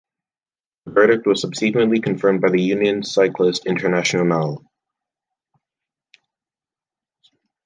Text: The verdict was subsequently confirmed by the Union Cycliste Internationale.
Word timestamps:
The 0.85 0.93
verdict 0.93 1.27
was 1.27 1.41
subsequently 1.41 2.01
confirmed 2.01 2.41
by 2.41 2.49
the 2.49 2.59
Union 2.59 3.03
Cycliste 3.03 3.67
Internationale. 3.67 4.65